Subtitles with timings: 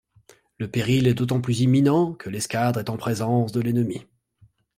[0.57, 4.01] Le péril est d'autant plus imminent, que l'escadre est en présence de l'ennemi.